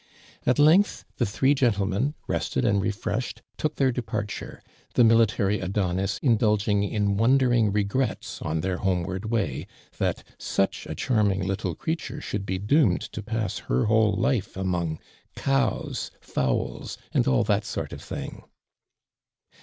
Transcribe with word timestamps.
At 0.47 0.57
length 0.57 1.05
the 1.17 1.27
three 1.27 1.53
gentlemen, 1.53 2.15
rested 2.25 2.65
and 2.65 2.81
refreshed, 2.81 3.43
took 3.55 3.75
theirdeparture, 3.75 4.61
the 4.95 5.03
military 5.03 5.59
Adonis 5.59 6.17
indulging 6.23 6.81
in 6.81 7.17
wondering 7.17 7.71
legrets 7.71 8.41
on 8.41 8.61
their 8.61 8.77
homeward 8.77 9.25
way, 9.25 9.67
that'• 9.99 10.17
such 10.41 10.87
a 10.89 10.95
charming 10.95 11.45
little 11.45 11.75
creatin 11.75 12.17
e 12.17 12.19
should 12.19 12.47
be 12.47 12.57
doomed 12.57 13.01
to 13.11 13.21
pass 13.21 13.59
her 13.69 13.85
whole 13.85 14.13
life 14.13 14.57
among 14.57 14.97
cows, 15.35 16.09
fowls, 16.19 16.97
and 17.13 17.27
all 17.27 17.43
that 17.43 17.63
sort 17.63 17.93
of 17.93 18.01
thing."' 18.01 18.41